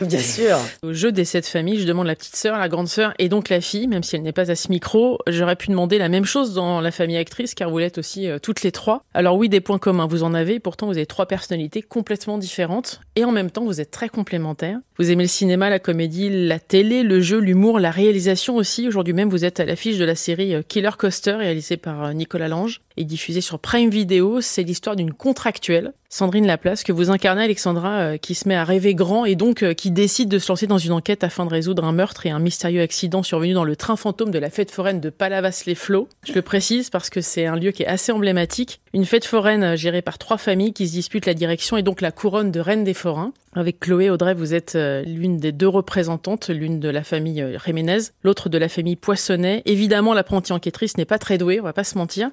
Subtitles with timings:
[0.00, 0.58] Bien sûr.
[0.82, 3.48] Au jeu des sept familles, je demande la petite sœur, la grande sœur et donc
[3.48, 5.18] la fille, même si elle n'est pas à ce micro.
[5.26, 8.38] J'aurais pu demander la même chose dans la famille actrice, car vous l'êtes aussi euh,
[8.38, 9.04] toutes les trois.
[9.14, 13.00] Alors oui, des points communs, vous en avez, pourtant vous avez trois personnalités complètement différentes,
[13.16, 14.78] et en même temps vous êtes très complémentaires.
[14.98, 18.86] Vous aimez le cinéma, la comédie, la télé, le jeu, l'humour, la réalisation aussi.
[18.86, 22.12] Aujourd'hui même, vous êtes à l'affiche de la série euh, Killer Coaster, réalisée par euh,
[22.12, 24.40] Nicolas Lange et diffusée sur Prime Video.
[24.40, 28.94] C'est l'histoire d'une contractuelle, Sandrine Laplace, que vous incarnez, Alexandra, qui se met à rêver
[28.94, 31.92] grand et donc qui décide de se lancer dans une enquête afin de résoudre un
[31.92, 35.10] meurtre et un mystérieux accident survenu dans le train fantôme de la fête foraine de
[35.10, 36.08] Palavas-les-Flots.
[36.24, 38.80] Je le précise parce que c'est un lieu qui est assez emblématique.
[38.92, 42.12] Une fête foraine gérée par trois familles qui se disputent la direction et donc la
[42.12, 43.32] couronne de reine des forains.
[43.56, 48.48] Avec Chloé Audrey, vous êtes l'une des deux représentantes, l'une de la famille Jiménez, l'autre
[48.48, 49.62] de la famille Poissonnet.
[49.64, 52.30] Évidemment, l'apprentie enquêtrice n'est pas très douée, on va pas se mentir,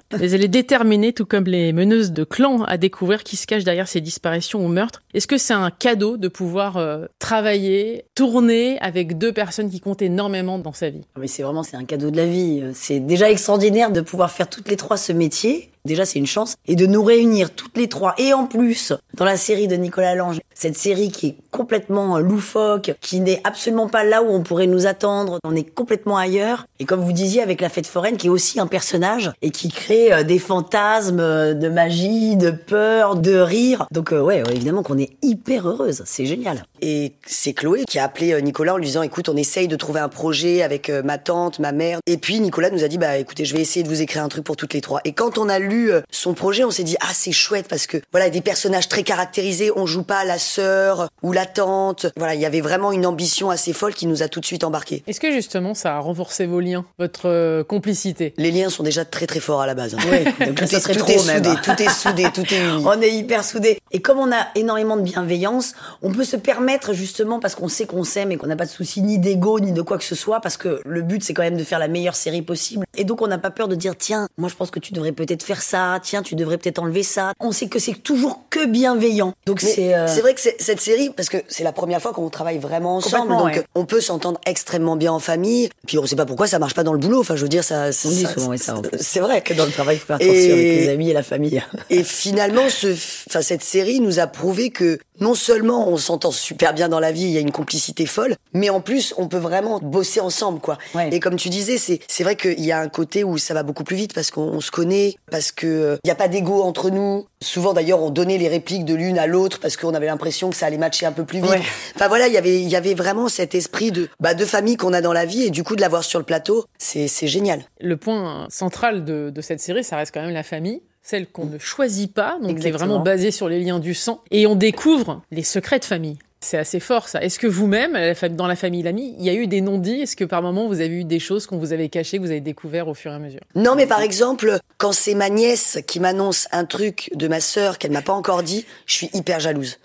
[0.52, 4.64] déterminée, tout comme les meneuses de clan, à découvrir qui se cache derrière ces disparitions
[4.64, 5.02] ou meurtres.
[5.14, 10.02] Est-ce que c'est un cadeau de pouvoir euh, travailler, tourner avec deux personnes qui comptent
[10.02, 11.02] énormément dans sa vie?
[11.18, 12.62] Mais c'est vraiment c'est un cadeau de la vie.
[12.74, 15.71] C'est déjà extraordinaire de pouvoir faire toutes les trois ce métier.
[15.84, 16.54] Déjà, c'est une chance.
[16.66, 18.14] Et de nous réunir toutes les trois.
[18.18, 22.92] Et en plus, dans la série de Nicolas Lange, cette série qui est complètement loufoque,
[23.00, 25.38] qui n'est absolument pas là où on pourrait nous attendre.
[25.42, 26.66] On est complètement ailleurs.
[26.78, 29.70] Et comme vous disiez, avec la fête foraine, qui est aussi un personnage et qui
[29.70, 31.16] crée des fantasmes
[31.54, 33.86] de magie, de peur, de rire.
[33.90, 36.02] Donc, ouais, évidemment qu'on est hyper heureuse.
[36.06, 36.64] C'est génial.
[36.80, 39.98] Et c'est Chloé qui a appelé Nicolas en lui disant, écoute, on essaye de trouver
[39.98, 41.98] un projet avec ma tante, ma mère.
[42.06, 44.28] Et puis, Nicolas nous a dit, bah, écoutez, je vais essayer de vous écrire un
[44.28, 45.00] truc pour toutes les trois.
[45.04, 45.71] Et quand on a lu
[46.10, 49.70] son projet, on s'est dit, ah, c'est chouette parce que, voilà, des personnages très caractérisés.
[49.76, 52.06] On joue pas la sœur ou la tante.
[52.16, 54.64] Voilà, il y avait vraiment une ambition assez folle qui nous a tout de suite
[54.64, 55.02] embarqués.
[55.06, 58.34] Est-ce que justement ça a renforcé vos liens, votre euh, complicité?
[58.36, 59.94] Les liens sont déjà très très forts à la base.
[59.94, 59.98] Hein.
[60.10, 60.24] Oui,
[60.54, 62.84] tout, est, tout est soudé, tout est soudé, tout est uni.
[62.86, 63.78] On est hyper soudés.
[63.92, 67.86] Et comme on a énormément de bienveillance, on peut se permettre justement parce qu'on sait
[67.86, 70.14] qu'on s'aime et qu'on n'a pas de soucis ni d'ego ni de quoi que ce
[70.14, 72.84] soit parce que le but c'est quand même de faire la meilleure série possible.
[72.96, 75.12] Et donc on n'a pas peur de dire tiens, moi je pense que tu devrais
[75.12, 77.32] peut-être faire ça, tiens, tu devrais peut-être enlever ça.
[77.40, 79.32] On sait que c'est toujours que bienveillant.
[79.46, 80.06] Donc c'est euh...
[80.20, 83.44] vrai que cette série parce que c'est la première fois qu'on travaille vraiment ensemble donc
[83.44, 83.64] ouais.
[83.74, 85.68] on peut s'entendre extrêmement bien en famille.
[85.86, 87.20] Puis on sait pas pourquoi ça marche pas dans le boulot.
[87.20, 88.74] Enfin je veux dire ça on dit souvent ça.
[88.98, 90.52] C'est vrai que dans le travail il faut faire attention et...
[90.52, 91.62] avec les amis et la famille.
[91.90, 92.88] et finalement ce
[93.28, 97.12] enfin cette série nous a prouvé que non seulement on s'entend super bien dans la
[97.12, 100.60] vie, il y a une complicité folle, mais en plus on peut vraiment bosser ensemble
[100.60, 100.78] quoi.
[100.94, 101.10] Ouais.
[101.12, 103.62] Et comme tu disais, c'est c'est vrai qu'il y a un côté où ça va
[103.62, 106.62] beaucoup plus vite parce qu'on se connaît, parce que il euh, y a pas d'ego
[106.62, 107.26] entre nous.
[107.40, 110.56] Souvent d'ailleurs on donnait les répliques de l'une à l'autre parce qu'on avait l'impression que
[110.56, 111.50] ça allait matcher un peu plus vite.
[111.50, 111.62] Ouais.
[111.94, 114.76] Enfin voilà, il y avait il y avait vraiment cet esprit de bah de famille
[114.76, 117.28] qu'on a dans la vie et du coup de l'avoir sur le plateau, c'est c'est
[117.28, 117.62] génial.
[117.80, 121.46] Le point central de, de cette série, ça reste quand même la famille celle qu'on
[121.46, 124.54] ne choisit pas, donc qui est vraiment basée sur les liens du sang, et on
[124.54, 126.18] découvre les secrets de famille.
[126.44, 127.22] C'est assez fort ça.
[127.22, 127.96] Est-ce que vous-même,
[128.30, 130.02] dans la famille Lamy, il y a eu des non-dits?
[130.02, 132.32] Est-ce que par moment vous avez eu des choses qu'on vous avait cachées, que vous
[132.32, 133.40] avez découvert au fur et à mesure?
[133.54, 137.78] Non, mais par exemple, quand c'est ma nièce qui m'annonce un truc de ma sœur
[137.78, 139.78] qu'elle m'a pas encore dit, je suis hyper jalouse.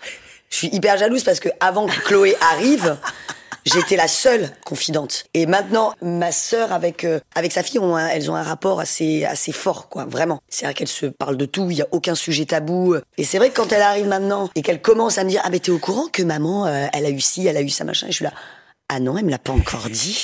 [0.50, 2.96] Je suis hyper jalouse parce que avant que Chloé arrive,
[3.64, 5.24] j'étais la seule confidente.
[5.34, 7.80] Et maintenant, ma sœur avec euh, avec sa fille,
[8.12, 10.40] elles ont un rapport assez assez fort, quoi, vraiment.
[10.48, 12.96] C'est-à-dire qu'elles se parlent de tout, il y a aucun sujet tabou.
[13.16, 15.50] Et c'est vrai que quand elle arrive maintenant et qu'elle commence à me dire ah
[15.50, 17.84] mais t'es au courant que maman, euh, elle a eu ci, elle a eu ça
[17.84, 18.32] machin, et je suis là
[18.90, 20.22] ah non, elle me l'a pas encore dit.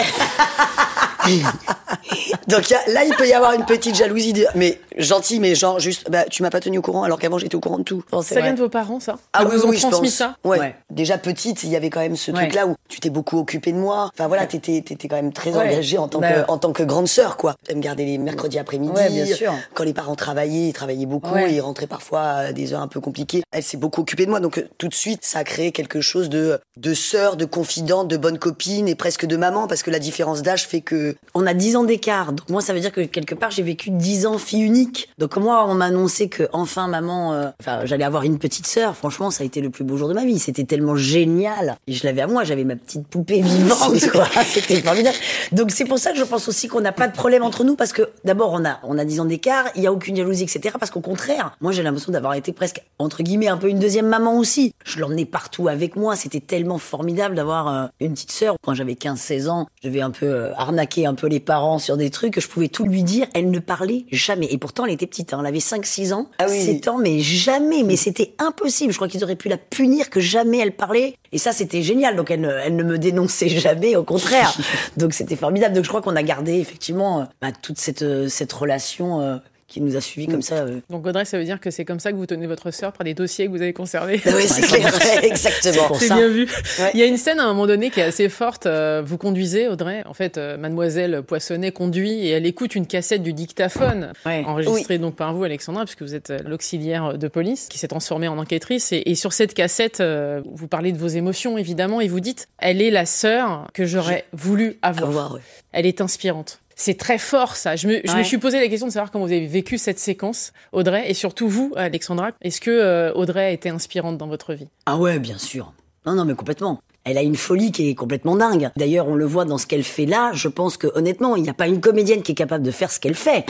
[2.49, 5.55] Donc y a, là, il peut y avoir une petite jalousie, de, mais gentil, mais
[5.55, 7.83] genre juste, bah tu m'as pas tenu au courant alors qu'avant j'étais au courant de
[7.85, 8.05] tout.
[8.12, 10.13] Bon, ça vient de vos parents, ça Ah Ils oui, vous ont oui, transmis je
[10.13, 10.19] pense.
[10.19, 10.59] ça ouais.
[10.59, 10.75] Ouais.
[10.91, 12.39] Déjà petite, il y avait quand même ce Ouais.
[12.43, 14.11] truc-là où tu t'es beaucoup occupée de moi.
[14.15, 15.61] Enfin voilà, t'étais t'étais quand même très Ouais.
[15.69, 17.55] engagée en tant Bah, que en tant que grande sœur, quoi.
[17.69, 18.93] Elle me gardait les mercredis après-midi.
[18.95, 19.54] Ouais, bien sûr.
[19.75, 21.51] Quand les parents travaillaient, ils travaillaient beaucoup Ouais.
[21.51, 23.43] et ils rentraient parfois à des heures un peu compliquées.
[23.53, 26.01] Elle s'est beaucoup occupée de moi, donc euh, tout de suite, ça a créé quelque
[26.01, 29.91] chose de de sœur, de confidente, de bonne copine et presque de maman, parce que
[29.91, 32.33] la différence d'âge fait que On a 10 ans d'écart.
[32.33, 35.09] Donc moi, ça veut dire que quelque part, j'ai vécu 10 ans fille unique.
[35.19, 38.97] Donc moi, on m'a annoncé que enfin maman, euh, enfin j'allais avoir une petite sœur.
[38.97, 40.39] Franchement, ça a été le plus beau jour de ma vie.
[40.39, 41.77] C'était tellement génial.
[41.87, 44.09] Et je l'avais à moi, j'avais ma petite poupée vivante.
[44.13, 44.27] quoi.
[44.45, 45.16] C'était formidable.
[45.53, 47.77] Donc c'est pour ça que je pense aussi qu'on n'a pas de problème entre nous
[47.77, 50.45] parce que d'abord on a on a 10 ans d'écart, il y a aucune jalousie,
[50.45, 50.77] etc.
[50.78, 54.07] Parce qu'au contraire, moi j'ai l'impression d'avoir été presque entre guillemets un peu une deuxième
[54.07, 54.72] maman aussi.
[54.84, 56.17] Je l'emmenais partout avec moi.
[56.17, 58.57] C'était tellement formidable d'avoir euh, une petite sœur.
[58.63, 61.97] Quand j'avais 15-16 ans, je devais un peu euh, arnaquer un peu les parents sur
[61.97, 63.27] des trucs que je pouvais tout lui dire.
[63.34, 64.47] Elle ne parlait jamais.
[64.51, 65.33] Et pourtant, elle était petite.
[65.33, 65.39] Hein.
[65.41, 66.60] Elle avait 5-6 ans, Ah oui.
[66.60, 67.83] 7 ans, mais jamais.
[67.83, 68.92] Mais c'était impossible.
[68.92, 71.16] Je crois qu'ils auraient pu la punir que jamais elle parlait.
[71.33, 72.16] Et ça, c'était génial.
[72.16, 74.56] Donc, elle ne, elle ne me dénonçait jamais, au contraire.
[74.97, 75.74] Donc, c'était formidable.
[75.74, 79.36] Donc, je crois qu'on a gardé effectivement euh, bah, toute cette, euh, cette relation euh,
[79.74, 80.56] qui nous a suivis comme ça.
[80.56, 80.80] euh.
[80.91, 83.04] Donc Audrey, ça veut dire que c'est comme ça que vous tenez votre sœur par
[83.04, 84.21] des dossiers que vous avez conservés.
[84.24, 84.92] Oui, c'est clair,
[85.24, 85.94] exactement.
[85.98, 86.15] C'est ça.
[86.16, 86.47] bien vu.
[86.78, 86.91] Ouais.
[86.94, 88.66] Il y a une scène à un moment donné qui est assez forte.
[88.66, 90.03] euh, Vous conduisez, Audrey.
[90.06, 94.44] En fait, euh, Mademoiselle Poissonnet conduit et elle écoute une cassette du dictaphone Ouais.
[94.47, 98.38] enregistrée donc par vous, Alexandra, puisque vous êtes l'auxiliaire de police qui s'est transformée en
[98.38, 98.92] enquêtrice.
[98.92, 102.80] Et, et sur cette cassette, vous parlez de vos émotions évidemment et vous dites elle
[102.80, 105.34] est la sœur que j'aurais voulu avoir.
[105.34, 105.41] ouais.
[105.72, 106.60] Elle est inspirante.
[106.76, 107.76] C'est très fort ça.
[107.76, 108.24] Je me, je me Ouais.
[108.24, 111.48] suis posé la question de savoir comment vous avez vécu cette séquence, Audrey, et surtout
[111.48, 112.30] vous, Alexandra.
[112.42, 114.68] Est-ce que euh, Audrey a été inspirante dans votre vie?
[114.86, 115.72] Ah ouais, bien sûr.
[116.06, 116.80] Non, non, mais complètement.
[117.04, 118.71] Elle a une folie qui est complètement dingue.
[118.76, 120.30] D'ailleurs, on le voit dans ce qu'elle fait là.
[120.34, 122.91] Je pense que honnêtement, il n'y a pas une comédienne qui est capable de faire
[122.91, 123.44] ce qu'elle fait.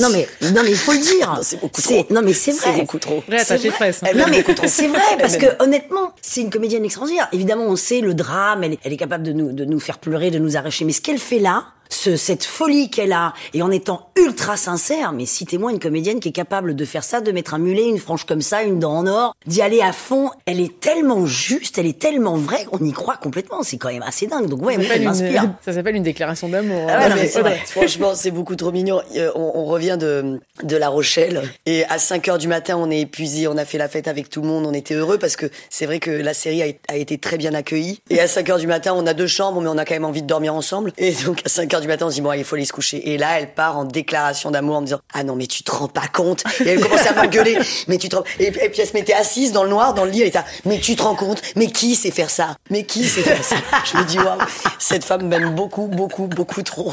[0.00, 1.32] Non mais, non mais il faut le dire.
[1.34, 2.06] Non, c'est beaucoup trop.
[2.10, 2.80] Non mais c'est C'est vrai.
[2.80, 3.22] beaucoup trop.
[3.26, 4.02] Vrai attaché de presse.
[4.02, 7.28] Non mais c'est vrai parce que honnêtement, c'est une comédienne extraordinaire.
[7.32, 9.98] Évidemment, on sait le drame, elle est, elle est capable de nous de nous faire
[9.98, 10.84] pleurer, de nous arracher.
[10.84, 15.12] Mais ce qu'elle fait là, ce, cette folie qu'elle a, et en étant ultra sincère,
[15.12, 17.98] mais citez-moi une comédienne qui est capable de faire ça, de mettre un mulet, une
[17.98, 20.30] frange comme ça, une dent en or, d'y aller à fond.
[20.46, 23.62] Elle est tellement juste, elle est tellement vraie, qu'on y croit complètement.
[23.62, 24.46] C'est quand même assez dingue.
[24.48, 25.42] Donc ouais, Ça s'appelle elle m'inspire.
[25.44, 26.86] une, ça s'appelle une déclaration d'amour.
[26.88, 27.60] Ah ouais, non, mais mais c'est vrai.
[27.66, 29.02] Franchement, c'est beaucoup trop mignon.
[29.14, 32.90] Euh, On, on revient de, de La Rochelle et à 5 heures du matin, on
[32.90, 35.36] est épuisé, on a fait la fête avec tout le monde, on était heureux parce
[35.36, 38.00] que c'est vrai que la série a, a été très bien accueillie.
[38.10, 40.04] Et à 5 heures du matin, on a deux chambres, mais on a quand même
[40.04, 40.92] envie de dormir ensemble.
[40.98, 42.72] Et donc à 5 heures du matin, on se dit bon, il faut aller se
[42.72, 43.10] coucher.
[43.12, 45.70] Et là, elle part en déclaration d'amour en me disant ah non mais tu te
[45.72, 46.44] rends pas compte.
[46.64, 47.58] Et elle commence à m'engueuler.
[47.88, 48.24] Mais tu te rends...
[48.38, 50.38] et, et puis elle se mettait assise dans le noir, dans le lit, elle était
[50.64, 51.42] mais tu te rends compte?
[51.56, 52.56] Mais qui sait faire ça?
[52.70, 53.56] Mais qui sait faire ça?
[53.90, 54.38] Je me dis waouh,
[54.78, 56.92] cette femme m'aime beaucoup, beaucoup, beaucoup trop.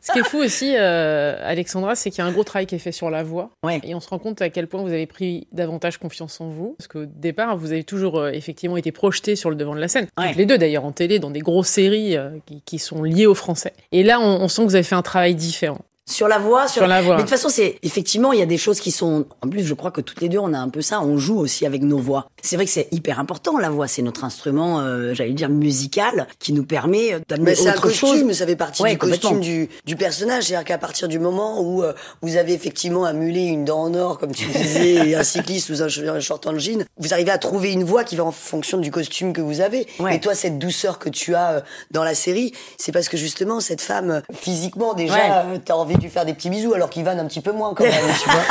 [0.00, 2.74] Ce qui est fou aussi, euh, Alexandra, c'est qu'il y a un gros travail qui
[2.74, 3.50] est fait sur la voix.
[3.64, 3.80] Ouais.
[3.84, 6.74] Et on se rend compte à quel point vous avez pris davantage confiance en vous.
[6.76, 9.86] Parce qu'au départ, vous avez toujours euh, effectivement été projetés sur le devant de la
[9.86, 10.08] scène.
[10.18, 10.34] Ouais.
[10.34, 13.34] Les deux d'ailleurs en télé, dans des grosses séries euh, qui, qui sont liées au
[13.34, 13.72] français.
[13.92, 15.78] Et là, on, on sent que vous avez fait un travail différent.
[16.08, 17.16] Sur la voix, sur, Sur la voix.
[17.16, 19.26] Mais de toute façon, c'est effectivement, il y a des choses qui sont.
[19.42, 21.00] En plus, je crois que toutes les deux, on a un peu ça.
[21.02, 22.28] On joue aussi avec nos voix.
[22.42, 23.58] C'est vrai que c'est hyper important.
[23.58, 27.54] La voix, c'est notre instrument, euh, j'allais dire musical, qui nous permet euh, d'amener Mais
[27.54, 28.32] c'est un autre costume, chose.
[28.32, 30.44] ça fait partie Ouais, du costume du, du personnage.
[30.44, 33.94] C'est-à-dire qu'à partir du moment où euh, vous avez effectivement un mulet, une dent en
[33.94, 37.30] or, comme tu disais, et un cycliste ou un, un short en jean, vous arrivez
[37.30, 39.86] à trouver une voix qui va en fonction du costume que vous avez.
[39.98, 40.16] Ouais.
[40.16, 43.60] Et toi, cette douceur que tu as euh, dans la série, c'est parce que justement,
[43.60, 45.54] cette femme, physiquement, déjà, Ouais.
[45.54, 47.74] euh, t'as envie lui faire des petits bisous, alors qu'il vanne un petit peu moins
[47.74, 48.42] quand même, tu vois.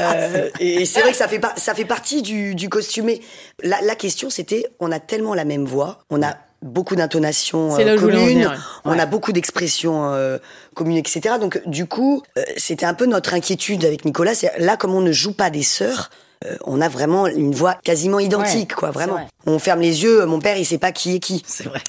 [0.00, 3.20] Euh, et c'est vrai que ça fait, pas, ça fait partie du, du costumé.
[3.62, 7.98] La, la question, c'était, on a tellement la même voix, on a beaucoup d'intonations euh,
[7.98, 8.56] communes, ouais.
[8.84, 10.38] on a beaucoup d'expressions euh,
[10.74, 11.36] communes, etc.
[11.40, 14.32] Donc, du coup, euh, c'était un peu notre inquiétude avec Nicolas.
[14.58, 16.10] Là, comme on ne joue pas des sœurs,
[16.64, 19.12] on a vraiment une voix quasiment identique, Ouais, quoi, vraiment.
[19.12, 19.28] vrai.
[19.46, 21.44] On ferme les yeux, mon père, il sait pas qui est qui.
[21.46, 21.80] C'est vrai.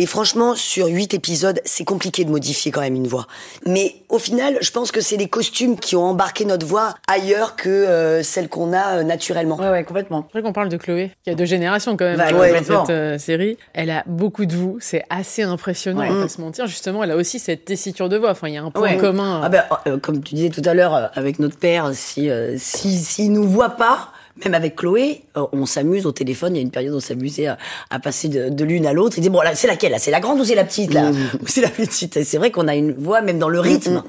[0.00, 3.26] Et franchement, sur huit épisodes, c'est compliqué de modifier quand même une voix.
[3.66, 7.56] Mais au final, je pense que c'est les costumes qui ont embarqué notre voix ailleurs
[7.56, 9.56] que euh, celle qu'on a euh, naturellement.
[9.56, 10.28] Ouais, ouais, complètement.
[10.28, 12.86] C'est vrai qu'on parle de Chloé, qui a deux générations quand même Bah, dans complètement.
[12.86, 13.58] cette euh, série.
[13.72, 16.08] Elle a beaucoup de vous, c'est assez impressionnant, Ouais.
[16.10, 16.68] on va pas se mentir.
[16.68, 18.30] Justement, elle a aussi cette tessiture de voix.
[18.30, 18.96] Enfin, il y a un point Ouais.
[18.98, 19.40] commun.
[19.42, 22.54] Ah ben, euh, comme tu disais tout à l'heure euh, avec notre père, si euh,
[22.56, 24.12] si s'il nous voit pas,
[24.44, 26.54] même avec Chloé, euh, on s'amuse au téléphone.
[26.54, 27.58] Il y a une période où on s'amusait à,
[27.90, 29.18] à passer de, de l'une à l'autre.
[29.18, 29.98] Il dit bon là, c'est laquelle là?
[29.98, 31.10] C'est la grande ou c'est la petite là?
[31.40, 32.16] Ou c'est la petite.
[32.16, 34.02] Et C'est vrai qu'on a une voix même dans le rythme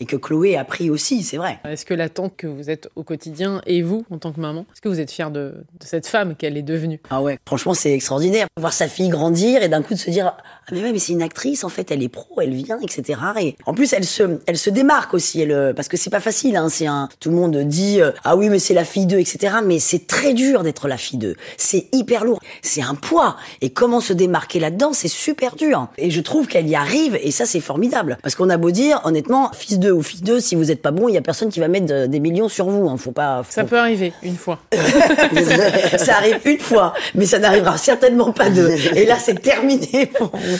[0.00, 1.22] et que Chloé a pris aussi.
[1.22, 1.58] C'est vrai.
[1.64, 4.80] Est-ce que l'attente que vous êtes au quotidien et vous, en tant que maman, est-ce
[4.80, 7.00] que vous êtes fière de, de cette femme qu'elle est devenue?
[7.10, 8.46] Ah ouais, franchement, c'est extraordinaire.
[8.58, 11.12] Voir sa fille grandir et d'un coup de se dire, ah mais ouais, mais c'est
[11.12, 13.20] une actrice, en fait, elle est pro, elle vient, etc.
[13.40, 16.56] Et en plus, elle se, elle se démarque aussi, elle, parce que c'est pas facile,
[16.56, 16.68] hein.
[16.68, 19.56] C'est un, tout le monde dit, euh, ah oui, mais c'est la fille d'eux, etc.
[19.64, 21.36] Mais c'est très dur d'être la fille d'eux.
[21.56, 22.40] C'est hyper lourd.
[22.62, 23.36] C'est un poids.
[23.60, 25.88] Et comment se démarquer là-dedans, c'est super dur.
[25.98, 28.18] Et je trouve qu'elle y arrive, et ça, c'est formidable.
[28.22, 30.90] Parce qu'on a beau dire, honnêtement, fils d'eux ou fille d'eux, si vous êtes pas
[30.90, 32.96] bon, il y a personne qui va mettre de- des millions sur vous, hein.
[32.96, 34.58] Faut pas, faut- Ça peut arriver une fois.
[35.98, 38.70] ça arrive une fois, mais ça n'arrivera certainement pas deux.
[38.94, 40.58] Et là, c'est terminé pour vous.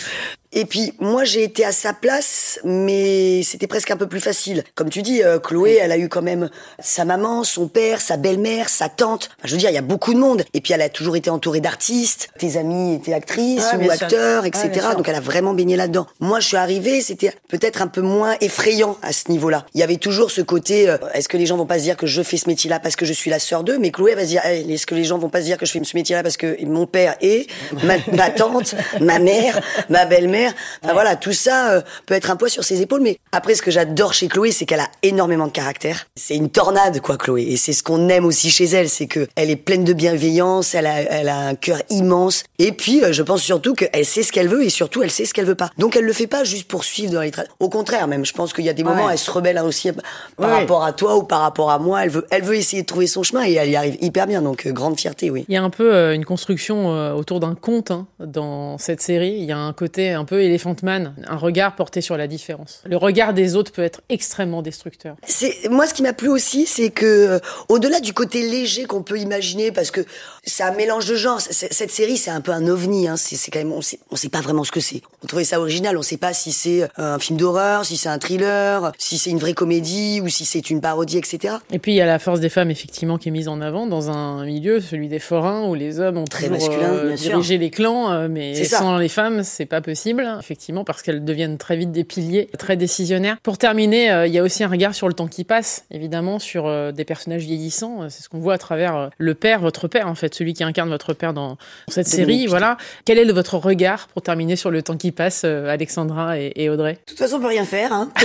[0.53, 4.65] Et puis moi j'ai été à sa place, mais c'était presque un peu plus facile.
[4.75, 6.49] Comme tu dis, euh, Chloé, elle a eu quand même
[6.79, 9.29] sa maman, son père, sa belle-mère, sa tante.
[9.38, 10.45] Enfin, je veux dire, il y a beaucoup de monde.
[10.55, 12.29] Et puis elle a toujours été entourée d'artistes.
[12.38, 14.05] Tes amis étaient actrices Ouais, ou sûr.
[14.05, 14.71] acteurs, Ouais, etc.
[14.97, 16.07] Donc elle a vraiment baigné là-dedans.
[16.21, 19.67] Moi je suis arrivée, c'était peut-être un peu moins effrayant à ce niveau-là.
[19.75, 21.97] Il y avait toujours ce côté, euh, est-ce que les gens vont pas se dire
[21.97, 23.79] que je fais ce métier-là parce que je suis la sœur d'eux?
[23.79, 25.67] Mais Chloé va se dire, Eh, est-ce que les gens vont pas se dire que
[25.67, 27.47] je fais ce métier-là parce que mon père est,
[27.85, 30.36] ma, ma tante, ma mère, ma belle-mère?
[30.83, 33.00] Enfin voilà, tout ça euh, peut être un poids sur ses épaules.
[33.02, 36.07] Mais après, ce que j'adore chez Chloé, c'est qu'elle a énormément de caractère.
[36.16, 37.43] C'est une tornade, quoi, Chloé.
[37.49, 40.75] Et c'est ce qu'on aime aussi chez elle, c'est que elle est pleine de bienveillance,
[40.75, 42.45] elle a, elle a un cœur immense.
[42.59, 45.25] Et puis, euh, je pense surtout qu'elle sait ce qu'elle veut et surtout, elle sait
[45.25, 45.71] ce qu'elle veut pas.
[45.78, 47.49] Donc, elle le fait pas juste pour suivre dans les traits.
[47.61, 49.12] Au contraire, même, je pense qu'il y a des moments, Ouais.
[49.12, 50.55] elle se rebelle aussi par Ouais.
[50.61, 52.02] rapport à toi ou par rapport à moi.
[52.05, 54.43] Elle veut, elle veut essayer de trouver son chemin et elle y arrive hyper bien.
[54.43, 55.45] Donc, euh, grande fierté, oui.
[55.49, 59.37] Il y a un peu une construction autour d'un conte hein, dans cette série.
[59.38, 62.83] Il y a un côté un peu Elephant Man, un regard porté sur la différence.
[62.85, 65.16] Le regard des autres peut être extrêmement destructeur.
[65.26, 69.02] C'est moi ce qui m'a plu aussi, c'est que euh, au-delà du côté léger qu'on
[69.02, 70.02] peut imaginer, parce que
[70.45, 71.40] c'est un mélange de genres.
[71.40, 73.09] Cette série, c'est un peu un ovni.
[73.09, 73.16] Hein.
[73.16, 75.02] C'est c'est quand même, on sait, on sait pas vraiment ce que c'est.
[75.23, 75.97] On trouvait ça original.
[75.97, 79.30] On sait pas si c'est euh, un film d'horreur, si c'est un thriller, si c'est
[79.30, 81.56] une vraie comédie ou si c'est une parodie, etc.
[81.71, 83.87] Et puis il y a la force des femmes effectivement qui est mise en avant
[83.87, 87.59] dans un milieu, celui des forains, où les hommes ont Très toujours masculin, euh, dirigé
[87.59, 91.76] les clans, euh, mais sans les femmes, c'est pas possible, effectivement, parce qu'elles deviennent très
[91.76, 93.37] vite des piliers, très décisionnaires.
[93.42, 96.38] Pour terminer, euh, il y a aussi un regard sur le temps qui passe, évidemment,
[96.38, 98.02] sur euh, des personnages vieillissants.
[98.02, 100.54] Euh, C'est ce qu'on voit à travers euh, le père, votre père, en fait, celui
[100.54, 101.56] qui incarne votre père dans
[101.88, 102.46] cette série.
[102.46, 102.76] Voilà.
[103.04, 106.70] Quel est le- votre regard pour terminer sur le temps qui passe, Alexandra et, et
[106.70, 106.94] Audrey?
[106.94, 107.92] De toute façon, on peut rien faire.
[107.92, 108.11] Hein.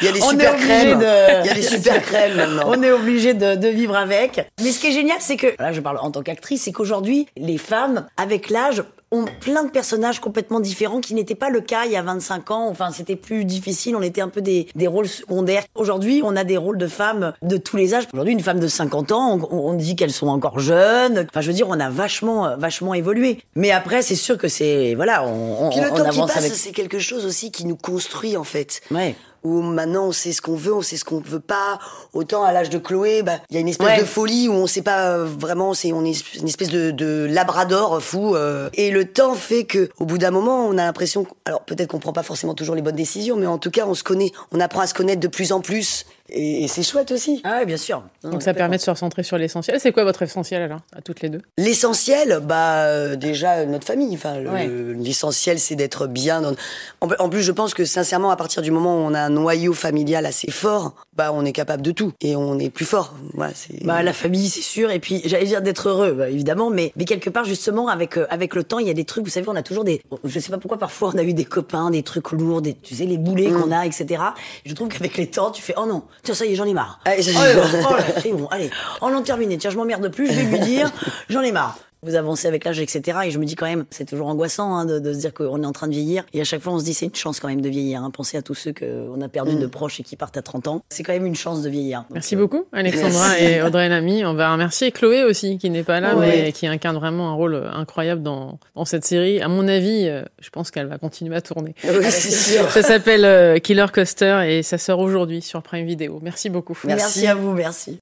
[0.00, 0.98] Il y a des On est super obligé crèmes.
[0.98, 2.62] de- Il y a des super crèmes maintenant.
[2.66, 4.40] On est obligé de, de vivre avec.
[4.62, 7.26] Mais ce qui est génial, c'est que, là je parle en tant qu'actrice, c'est qu'aujourd'hui,
[7.36, 11.84] les femmes, avec l'âge, ont plein de personnages complètement différents qui n'étaient pas le cas
[11.84, 12.68] il y a 25 ans.
[12.68, 15.64] Enfin, c'était plus difficile, on était un peu des, des rôles secondaires.
[15.74, 18.04] Aujourd'hui, on a des rôles de femmes de tous les âges.
[18.12, 21.26] Aujourd'hui, une femme de 50 ans, on, on dit qu'elles sont encore jeunes.
[21.28, 23.38] Enfin, je veux dire, on a vachement, vachement évolué.
[23.54, 26.32] Mais après, c'est sûr que c'est, voilà, on, on, Puis le on temps qui avance
[26.32, 26.52] passe, avec...
[26.52, 28.80] c'est quelque chose aussi qui nous construit en fait.
[28.90, 29.14] Ouais.
[29.44, 31.78] Où maintenant on sait ce qu'on veut, on sait ce qu'on veut pas.
[32.12, 34.00] Autant à l'âge de Chloé, bah il y a une espèce Ouais.
[34.00, 37.26] de folie où on sait pas euh, vraiment, c'est on est une espèce de, de
[37.30, 38.34] labrador fou.
[38.36, 38.68] euh.
[38.74, 41.98] et le temps fait que au bout d'un moment, on a l'impression, alors peut-être qu'on
[41.98, 44.60] prend pas forcément toujours les bonnes décisions, mais en tout cas on se connaît, on
[44.60, 46.06] apprend à se connaître de plus en plus.
[46.34, 47.40] Et, et c'est chouette aussi.
[47.44, 48.02] Ah ouais, bien sûr.
[48.24, 49.78] Non, Donc ça permet de se recentrer sur l'essentiel.
[49.80, 51.40] C'est quoi votre essentiel alors, à toutes les deux?
[51.58, 54.14] L'essentiel, bah euh, déjà notre famille.
[54.14, 54.68] Enfin, le- Ouais.
[54.98, 56.40] l'essentiel c'est d'être bien.
[56.42, 56.52] Dans...
[57.00, 59.30] En, en plus, je pense que sincèrement, à partir du moment où on a un
[59.30, 63.14] noyau familial assez fort, bah on est capable de tout et on est plus fort.
[63.34, 63.84] Voilà, c'est.
[63.84, 67.04] Bah la famille c'est sûr et puis j'allais dire d'être heureux bah, évidemment mais mais
[67.04, 69.46] quelque part justement avec euh, avec le temps il y a des trucs vous savez
[69.48, 72.02] on a toujours des je sais pas pourquoi parfois on a eu des copains des
[72.02, 73.60] trucs lourds des tu sais les boulets Mm.
[73.60, 74.22] qu'on a etc
[74.64, 76.74] je trouve qu'avec les temps tu fais oh non tiens ça y est j'en ai
[76.74, 77.00] marre.
[77.04, 77.36] Ah, ça y est.
[77.36, 78.70] oh, là, oh c'est bon allez.
[79.00, 79.58] Oh non terminé.
[79.58, 80.90] Tiens je m'emmerde plus je vais lui dire
[81.28, 83.18] j'en ai marre vous avancez avec l'âge, etc.
[83.26, 85.62] Et je me dis quand même, c'est toujours angoissant hein, de, de se dire qu'on
[85.62, 86.24] est en train de vieillir.
[86.32, 88.02] Et à chaque fois, on se dit, c'est une chance quand même de vieillir.
[88.02, 88.10] Hein.
[88.10, 90.82] Pensez à tous ceux qu'on a perdu de proches et qui partent à 30 ans.
[90.90, 92.00] C'est quand même une chance de vieillir.
[92.00, 94.24] Donc, Merci euh, beaucoup, Alexandra et Audrey Lamy.
[94.24, 96.42] On va remercier Chloé aussi, qui n'est pas là, Ouais.
[96.44, 99.40] mais qui incarne vraiment un rôle incroyable dans, dans cette série.
[99.40, 101.74] À mon avis, euh, je pense qu'elle va continuer à tourner.
[101.84, 102.68] Oui, sûr.
[102.70, 106.18] Ça s'appelle euh, Killer Coaster et ça sort aujourd'hui sur Prime Video.
[106.22, 106.76] Merci beaucoup.
[106.84, 107.90] merci à vous, merci.